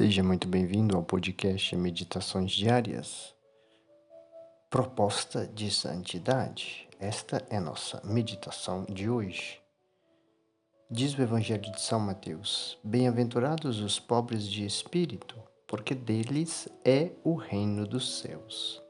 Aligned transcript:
Seja 0.00 0.22
muito 0.22 0.48
bem-vindo 0.48 0.96
ao 0.96 1.02
podcast 1.02 1.76
Meditações 1.76 2.52
Diárias. 2.52 3.34
Proposta 4.70 5.46
de 5.46 5.70
Santidade. 5.70 6.88
Esta 6.98 7.46
é 7.50 7.60
nossa 7.60 8.00
meditação 8.02 8.86
de 8.88 9.10
hoje. 9.10 9.60
Diz 10.90 11.12
o 11.12 11.20
Evangelho 11.20 11.70
de 11.70 11.82
São 11.82 12.00
Mateus: 12.00 12.78
Bem-aventurados 12.82 13.80
os 13.80 14.00
pobres 14.00 14.48
de 14.48 14.64
espírito, 14.64 15.36
porque 15.68 15.94
deles 15.94 16.66
é 16.82 17.10
o 17.22 17.34
reino 17.34 17.86
dos 17.86 18.20
céus. 18.20 18.82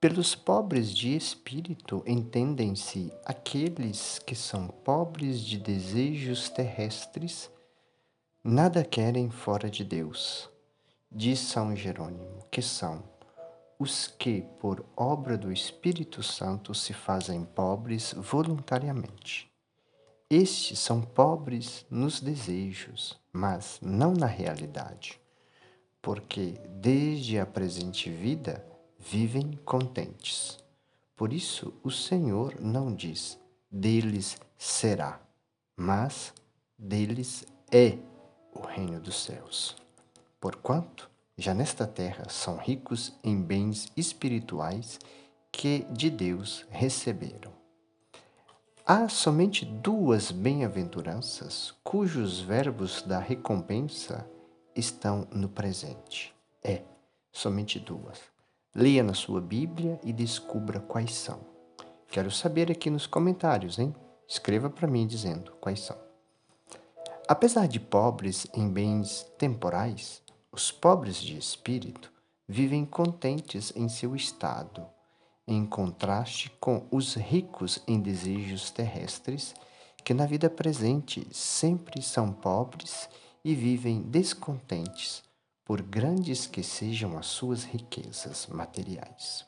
Pelos 0.00 0.34
pobres 0.34 0.96
de 0.96 1.14
espírito 1.14 2.02
entendem-se 2.06 3.12
aqueles 3.22 4.18
que 4.20 4.34
são 4.34 4.66
pobres 4.66 5.40
de 5.40 5.58
desejos 5.58 6.48
terrestres 6.48 7.50
Nada 8.48 8.84
querem 8.84 9.28
fora 9.28 9.68
de 9.68 9.82
Deus. 9.82 10.48
Diz 11.10 11.40
São 11.40 11.74
Jerônimo 11.74 12.46
que 12.48 12.62
são 12.62 13.02
os 13.76 14.06
que, 14.06 14.42
por 14.60 14.86
obra 14.96 15.36
do 15.36 15.50
Espírito 15.50 16.22
Santo, 16.22 16.72
se 16.72 16.92
fazem 16.92 17.44
pobres 17.44 18.14
voluntariamente. 18.16 19.50
Estes 20.30 20.78
são 20.78 21.02
pobres 21.02 21.84
nos 21.90 22.20
desejos, 22.20 23.20
mas 23.32 23.80
não 23.82 24.12
na 24.12 24.26
realidade, 24.26 25.20
porque 26.00 26.54
desde 26.68 27.40
a 27.40 27.46
presente 27.46 28.08
vida 28.08 28.64
vivem 28.96 29.58
contentes. 29.64 30.56
Por 31.16 31.32
isso 31.32 31.74
o 31.82 31.90
Senhor 31.90 32.60
não 32.60 32.94
diz 32.94 33.40
deles 33.68 34.38
será, 34.56 35.20
mas 35.76 36.32
deles 36.78 37.44
é 37.72 37.98
o 38.60 38.66
reino 38.66 39.00
dos 39.00 39.22
céus. 39.22 39.76
Porquanto, 40.40 41.10
já 41.36 41.52
nesta 41.52 41.86
terra 41.86 42.28
são 42.28 42.56
ricos 42.56 43.12
em 43.22 43.40
bens 43.40 43.88
espirituais 43.96 44.98
que 45.52 45.86
de 45.90 46.10
Deus 46.10 46.64
receberam. 46.70 47.52
Há 48.86 49.08
somente 49.08 49.64
duas 49.64 50.30
bem-aventuranças 50.30 51.74
cujos 51.82 52.40
verbos 52.40 53.02
da 53.02 53.18
recompensa 53.18 54.24
estão 54.76 55.26
no 55.32 55.48
presente. 55.48 56.32
É, 56.62 56.82
somente 57.32 57.80
duas. 57.80 58.20
Leia 58.74 59.02
na 59.02 59.14
sua 59.14 59.40
Bíblia 59.40 59.98
e 60.04 60.12
descubra 60.12 60.78
quais 60.78 61.14
são. 61.14 61.40
Quero 62.08 62.30
saber 62.30 62.70
aqui 62.70 62.88
nos 62.88 63.06
comentários, 63.06 63.78
hein? 63.78 63.94
Escreva 64.28 64.70
para 64.70 64.86
mim 64.86 65.06
dizendo 65.06 65.52
quais 65.60 65.80
são. 65.80 66.05
Apesar 67.28 67.66
de 67.66 67.80
pobres 67.80 68.46
em 68.54 68.68
bens 68.68 69.26
temporais, 69.36 70.22
os 70.52 70.70
pobres 70.70 71.16
de 71.16 71.36
espírito 71.36 72.12
vivem 72.46 72.84
contentes 72.84 73.72
em 73.74 73.88
seu 73.88 74.14
estado, 74.14 74.86
em 75.44 75.66
contraste 75.66 76.50
com 76.60 76.86
os 76.88 77.14
ricos 77.14 77.82
em 77.84 78.00
desejos 78.00 78.70
terrestres, 78.70 79.56
que 80.04 80.14
na 80.14 80.24
vida 80.24 80.48
presente 80.48 81.26
sempre 81.32 82.00
são 82.00 82.32
pobres 82.32 83.08
e 83.44 83.56
vivem 83.56 84.02
descontentes, 84.02 85.24
por 85.64 85.82
grandes 85.82 86.46
que 86.46 86.62
sejam 86.62 87.18
as 87.18 87.26
suas 87.26 87.64
riquezas 87.64 88.46
materiais. 88.46 89.44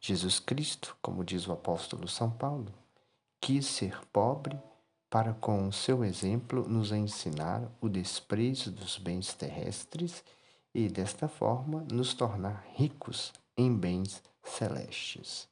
Jesus 0.00 0.40
Cristo, 0.40 0.96
como 1.02 1.22
diz 1.22 1.46
o 1.46 1.52
apóstolo 1.52 2.08
São 2.08 2.30
Paulo, 2.30 2.72
quis 3.38 3.66
ser 3.66 4.00
pobre 4.10 4.58
para 5.14 5.32
com 5.32 5.68
o 5.68 5.72
seu 5.72 6.04
exemplo 6.04 6.68
nos 6.68 6.90
ensinar 6.90 7.70
o 7.80 7.88
desprezo 7.88 8.72
dos 8.72 8.98
bens 8.98 9.32
terrestres 9.32 10.24
e 10.74 10.88
desta 10.88 11.28
forma 11.28 11.86
nos 11.88 12.14
tornar 12.14 12.66
ricos 12.74 13.32
em 13.56 13.72
bens 13.72 14.20
celestes, 14.42 15.46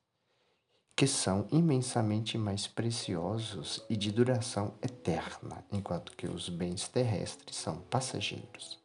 que 0.97 1.06
são 1.06 1.47
imensamente 1.53 2.37
mais 2.37 2.67
preciosos 2.67 3.84
e 3.89 3.97
de 3.97 4.11
duração 4.11 4.75
eterna, 4.83 5.65
enquanto 5.71 6.17
que 6.17 6.27
os 6.27 6.49
bens 6.49 6.89
terrestres 6.89 7.55
são 7.55 7.83
passageiros. 7.83 8.81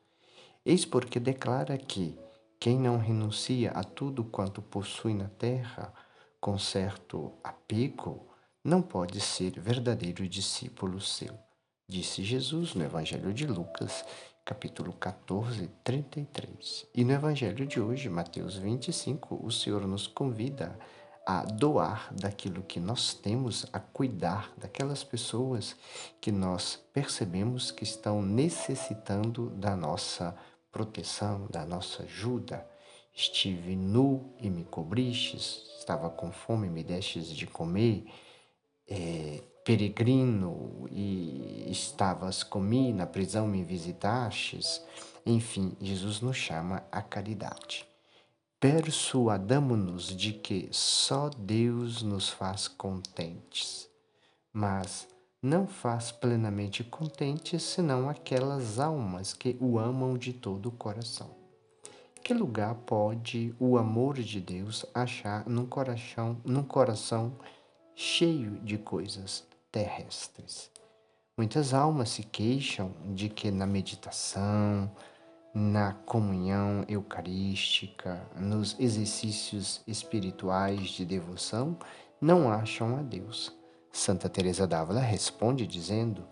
Eis 0.64 0.86
porque 0.86 1.20
declara 1.20 1.76
que 1.76 2.16
quem 2.60 2.78
não 2.78 3.00
renuncia 3.00 3.72
a 3.72 3.84
tudo 3.84 4.24
quanto 4.24 4.62
possui 4.62 5.16
na 5.16 5.28
terra 5.28 5.92
com 6.40 6.60
certo 6.60 7.34
apego, 7.44 8.27
não 8.68 8.82
pode 8.82 9.22
ser 9.22 9.58
verdadeiro 9.58 10.28
discípulo 10.28 11.00
seu. 11.00 11.34
Disse 11.88 12.22
Jesus 12.22 12.74
no 12.74 12.84
Evangelho 12.84 13.34
de 13.34 13.48
Lucas, 13.48 14.04
capítulo 14.44 14.92
14, 14.92 15.70
33. 15.86 16.86
E 16.94 17.06
no 17.06 17.14
Evangelho 17.14 17.66
de 17.66 17.80
hoje, 17.80 18.10
Mateus 18.10 18.58
25, 18.58 19.40
o 19.42 19.50
Senhor 19.54 19.88
nos 19.88 20.06
convida 20.06 20.78
a 21.26 21.46
doar 21.46 22.14
daquilo 22.14 22.62
que 22.62 22.78
nós 22.78 23.14
temos, 23.14 23.66
a 23.72 23.80
cuidar 23.80 24.52
daquelas 24.58 25.02
pessoas 25.02 25.74
que 26.20 26.30
nós 26.30 26.78
percebemos 26.92 27.72
que 27.72 27.86
estão 27.86 28.22
necessitando 28.22 29.50
da 29.52 29.78
nossa 29.78 30.36
proteção, 30.74 31.48
da 31.50 31.66
nossa 31.66 32.04
ajuda. 32.04 32.68
Estive 33.16 33.78
nu 33.78 34.36
e 34.42 34.50
me 34.50 34.66
cobristes, 34.66 35.64
estava 35.80 36.10
com 36.10 36.34
fome 36.34 36.68
e 36.68 36.70
me 36.70 36.84
destes 36.84 37.30
de 37.30 37.48
comer 37.48 38.06
é, 38.88 39.44
peregrino 39.64 40.88
e 40.90 41.68
estavas 41.70 42.42
comigo 42.44 42.98
na 42.98 43.06
prisão 43.06 43.48
me 43.48 43.64
visitastes. 43.64 44.82
Enfim, 45.26 45.76
Jesus 45.82 46.22
nos 46.22 46.38
chama 46.38 46.84
à 46.92 47.02
caridade. 47.02 47.86
Persuadamo-nos 48.60 50.16
de 50.16 50.34
que 50.34 50.70
só 50.72 51.30
Deus 51.30 52.02
nos 52.02 52.30
faz 52.30 52.68
contentes, 52.68 53.88
mas 54.52 55.08
não 55.42 55.68
faz 55.68 56.12
plenamente 56.12 56.84
contentes 56.84 57.62
senão 57.62 58.10
aquelas 58.10 58.80
almas 58.80 59.34
que 59.34 59.56
o 59.60 59.78
amam 59.78 60.18
de 60.18 60.34
todo 60.34 60.70
o 60.70 60.72
coração. 60.72 61.30
Que 62.24 62.34
lugar 62.34 62.74
pode 62.74 63.54
o 63.60 63.78
amor 63.78 64.16
de 64.16 64.42
Deus 64.42 64.86
achar 64.94 65.48
num 65.48 65.66
coração, 65.66 66.38
num 66.44 66.64
coração 66.64 67.38
cheio 68.00 68.60
de 68.60 68.78
coisas 68.78 69.44
terrestres. 69.72 70.70
Muitas 71.36 71.74
almas 71.74 72.10
se 72.10 72.22
queixam 72.22 72.94
de 73.16 73.28
que 73.28 73.50
na 73.50 73.66
meditação, 73.66 74.92
na 75.52 75.94
comunhão 75.94 76.86
eucarística, 76.88 78.22
nos 78.36 78.80
exercícios 78.80 79.82
espirituais 79.88 80.90
de 80.90 81.04
devoção, 81.04 81.76
não 82.22 82.52
acham 82.52 83.00
a 83.00 83.02
Deus. 83.02 83.52
Santa 83.92 84.30
Teresa 84.30 84.68
d'Ávila 84.68 85.02
responde 85.02 85.66
dizendo: 85.66 86.24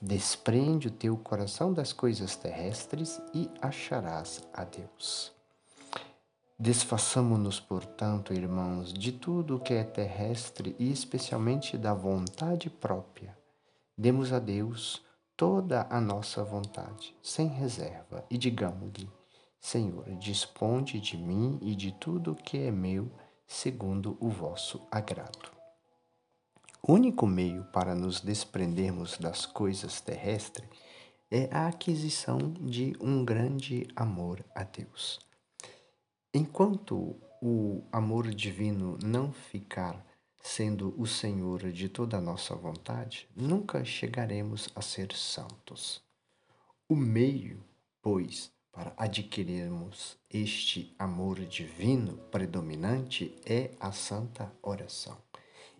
Desprende 0.00 0.88
o 0.88 0.90
teu 0.90 1.18
coração 1.18 1.70
das 1.70 1.92
coisas 1.92 2.34
terrestres 2.34 3.20
e 3.34 3.50
acharás 3.60 4.40
a 4.54 4.64
Deus. 4.64 5.38
Desfaçamo-nos, 6.62 7.58
portanto, 7.58 8.34
irmãos, 8.34 8.92
de 8.92 9.12
tudo 9.12 9.56
o 9.56 9.58
que 9.58 9.72
é 9.72 9.82
terrestre 9.82 10.76
e 10.78 10.92
especialmente 10.92 11.78
da 11.78 11.94
vontade 11.94 12.68
própria. 12.68 13.34
Demos 13.96 14.30
a 14.30 14.38
Deus 14.38 15.02
toda 15.34 15.86
a 15.88 15.98
nossa 16.02 16.44
vontade, 16.44 17.16
sem 17.22 17.46
reserva, 17.46 18.26
e 18.28 18.36
digamos-lhe: 18.36 19.08
Senhor, 19.58 20.04
disponde 20.16 21.00
de 21.00 21.16
mim 21.16 21.58
e 21.62 21.74
de 21.74 21.92
tudo 21.92 22.32
o 22.32 22.36
que 22.36 22.58
é 22.58 22.70
meu, 22.70 23.10
segundo 23.46 24.18
o 24.20 24.28
vosso 24.28 24.86
agrado. 24.90 25.50
O 26.82 26.92
único 26.92 27.26
meio 27.26 27.64
para 27.72 27.94
nos 27.94 28.20
desprendermos 28.20 29.16
das 29.16 29.46
coisas 29.46 30.02
terrestres 30.02 30.68
é 31.30 31.48
a 31.50 31.68
aquisição 31.68 32.36
de 32.60 32.94
um 33.00 33.24
grande 33.24 33.88
amor 33.96 34.44
a 34.54 34.62
Deus. 34.62 35.29
Enquanto 36.32 37.16
o 37.42 37.82
amor 37.90 38.32
divino 38.32 38.96
não 39.02 39.32
ficar 39.32 40.06
sendo 40.40 40.94
o 40.96 41.04
Senhor 41.04 41.72
de 41.72 41.88
toda 41.88 42.18
a 42.18 42.20
nossa 42.20 42.54
vontade, 42.54 43.28
nunca 43.34 43.84
chegaremos 43.84 44.68
a 44.76 44.80
ser 44.80 45.12
santos. 45.12 46.00
O 46.88 46.94
meio, 46.94 47.64
pois, 48.00 48.52
para 48.70 48.94
adquirirmos 48.96 50.16
este 50.30 50.94
amor 50.96 51.40
divino 51.46 52.16
predominante 52.30 53.36
é 53.44 53.72
a 53.80 53.90
santa 53.90 54.52
oração. 54.62 55.18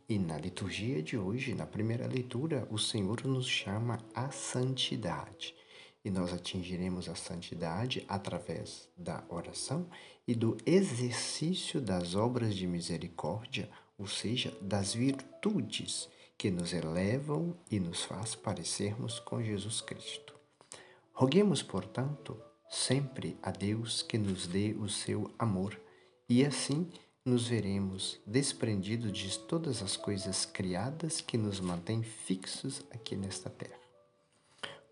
E 0.09 0.19
na 0.19 0.37
liturgia 0.37 1.01
de 1.01 1.17
hoje, 1.17 1.55
na 1.55 1.65
primeira 1.65 2.09
leitura, 2.09 2.67
o 2.73 2.77
Senhor 2.77 3.25
nos 3.25 3.47
chama 3.47 4.01
à 4.13 4.33
santidade 4.33 5.55
e 6.05 6.11
nós 6.11 6.33
atingiremos 6.33 7.09
a 7.09 7.15
santidade 7.15 8.05
através 8.09 8.89
da 8.97 9.23
oração 9.29 9.89
e 10.27 10.35
do 10.35 10.57
exercício 10.65 11.81
das 11.81 12.15
obras 12.15 12.55
de 12.55 12.67
misericórdia, 12.67 13.69
ou 13.99 14.07
seja, 14.07 14.57
das 14.61 14.95
virtudes 14.95 16.09
que 16.39 16.51
nos 16.51 16.73
elevam 16.73 17.55
e 17.71 17.79
nos 17.79 18.03
faz 18.03 18.35
parecermos 18.35 19.21
com 19.21 19.43
Jesus 19.43 19.83
Cristo. 19.83 20.35
Roguemos, 21.13 21.63
portanto, 21.63 22.41
sempre 22.71 23.37
a 23.43 23.51
Deus 23.51 24.01
que 24.01 24.17
nos 24.17 24.47
dê 24.47 24.73
o 24.73 24.89
seu 24.89 25.31
amor, 25.39 25.79
e 26.29 26.45
assim 26.45 26.91
nos 27.25 27.47
veremos 27.47 28.19
desprendidos 28.27 29.13
de 29.13 29.39
todas 29.41 29.83
as 29.83 29.97
coisas 29.97 30.47
criadas 30.47 31.21
que 31.21 31.37
nos 31.37 31.61
mantêm 31.61 32.03
fixos 32.03 32.83
aqui 32.91 33.17
nesta 33.17 33.51
terra. 33.51 33.80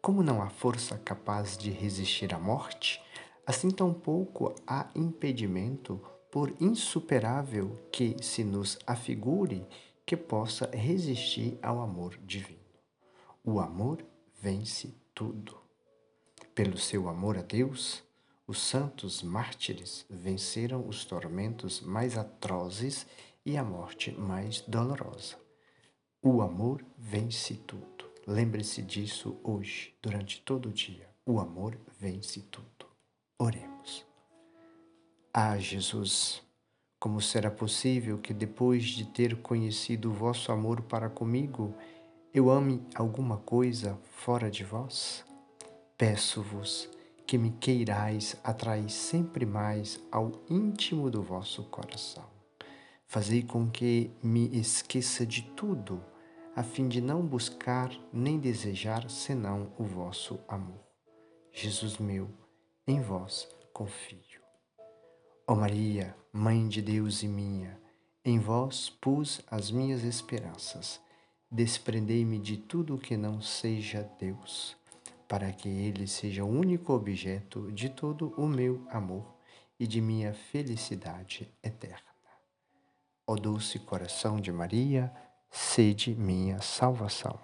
Como 0.00 0.22
não 0.22 0.40
há 0.40 0.48
força 0.48 0.96
capaz 0.96 1.58
de 1.58 1.70
resistir 1.70 2.32
à 2.32 2.38
morte, 2.38 3.02
assim 3.46 3.70
tampouco 3.70 4.54
há 4.66 4.88
impedimento, 4.94 6.00
por 6.30 6.54
insuperável 6.60 7.76
que 7.90 8.16
se 8.22 8.44
nos 8.44 8.78
afigure, 8.86 9.66
que 10.04 10.16
possa 10.16 10.70
resistir 10.72 11.58
ao 11.62 11.80
amor 11.80 12.18
divino. 12.24 12.58
O 13.44 13.60
amor 13.60 14.04
vence 14.40 14.94
tudo. 15.14 15.56
Pelo 16.54 16.78
seu 16.78 17.08
amor 17.08 17.36
a 17.38 17.42
Deus, 17.42 18.02
os 18.46 18.60
santos 18.60 19.22
mártires 19.22 20.06
venceram 20.08 20.86
os 20.88 21.04
tormentos 21.04 21.80
mais 21.80 22.16
atrozes 22.16 23.06
e 23.44 23.56
a 23.56 23.64
morte 23.64 24.12
mais 24.12 24.60
dolorosa. 24.60 25.36
O 26.22 26.40
amor 26.40 26.84
vence 26.96 27.54
tudo. 27.54 27.97
Lembre-se 28.30 28.82
disso 28.82 29.38
hoje, 29.42 29.94
durante 30.02 30.42
todo 30.42 30.68
o 30.68 30.72
dia. 30.72 31.08
O 31.24 31.40
amor 31.40 31.80
vence 31.98 32.42
tudo. 32.42 32.84
Oremos. 33.38 34.04
Ah, 35.32 35.56
Jesus, 35.56 36.42
como 37.00 37.22
será 37.22 37.50
possível 37.50 38.18
que 38.18 38.34
depois 38.34 38.84
de 38.84 39.06
ter 39.06 39.40
conhecido 39.40 40.10
o 40.10 40.12
vosso 40.12 40.52
amor 40.52 40.82
para 40.82 41.08
comigo, 41.08 41.74
eu 42.34 42.50
ame 42.50 42.86
alguma 42.94 43.38
coisa 43.38 43.98
fora 44.10 44.50
de 44.50 44.62
vós? 44.62 45.24
Peço-vos 45.96 46.86
que 47.26 47.38
me 47.38 47.52
queirais 47.52 48.36
atrair 48.44 48.90
sempre 48.90 49.46
mais 49.46 49.98
ao 50.12 50.32
íntimo 50.50 51.10
do 51.10 51.22
vosso 51.22 51.62
coração. 51.64 52.26
Fazei 53.06 53.42
com 53.42 53.70
que 53.70 54.10
me 54.22 54.54
esqueça 54.54 55.24
de 55.24 55.40
tudo, 55.56 56.04
a 56.54 56.62
fim 56.62 56.88
de 56.88 57.00
não 57.00 57.26
buscar 57.26 57.90
nem 58.12 58.38
desejar 58.38 59.08
senão 59.10 59.72
o 59.78 59.84
vosso 59.84 60.40
amor. 60.48 60.80
Jesus 61.52 61.98
meu, 61.98 62.28
em 62.86 63.00
vós 63.00 63.48
confio. 63.72 64.42
Ó 65.46 65.54
Maria, 65.54 66.16
Mãe 66.32 66.68
de 66.68 66.82
Deus 66.82 67.22
e 67.22 67.28
minha, 67.28 67.80
em 68.24 68.38
vós 68.38 68.90
pus 68.90 69.40
as 69.50 69.70
minhas 69.70 70.04
esperanças. 70.04 71.00
Desprendei-me 71.50 72.38
de 72.38 72.56
tudo 72.56 72.98
que 72.98 73.16
não 73.16 73.40
seja 73.40 74.02
Deus 74.20 74.78
para 75.28 75.52
que 75.52 75.68
ele 75.68 76.06
seja 76.06 76.42
o 76.42 76.48
único 76.48 76.94
objeto 76.94 77.70
de 77.70 77.90
todo 77.90 78.32
o 78.38 78.48
meu 78.48 78.82
amor 78.90 79.36
e 79.78 79.86
de 79.86 80.00
minha 80.00 80.32
felicidade 80.32 81.52
eterna. 81.62 82.08
Ó 83.26 83.36
doce 83.36 83.78
coração 83.78 84.40
de 84.40 84.50
Maria, 84.50 85.12
sede 85.50 86.14
minha 86.14 86.60
salvação. 86.60 87.38